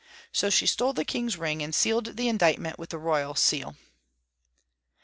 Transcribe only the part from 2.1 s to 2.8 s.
the indictment